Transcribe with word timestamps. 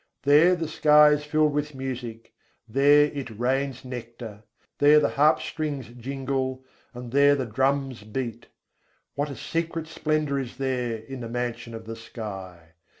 There 0.23 0.55
the 0.55 0.67
sky 0.67 1.09
is 1.09 1.25
filled 1.25 1.53
with 1.53 1.75
music: 1.75 2.33
There 2.67 3.05
it 3.13 3.39
rains 3.39 3.85
nectar: 3.85 4.41
There 4.79 4.99
the 4.99 5.09
harp 5.09 5.39
strings 5.39 5.89
jingle, 5.89 6.65
and 6.91 7.11
there 7.11 7.35
the 7.35 7.45
drums 7.45 8.01
beat. 8.03 8.47
What 9.13 9.29
a 9.29 9.35
secret 9.35 9.85
splendour 9.85 10.39
is 10.39 10.57
there, 10.57 10.97
in 10.97 11.19
the 11.19 11.29
mansion 11.29 11.75
of 11.75 11.85
the 11.85 11.95
sky! 11.95 12.69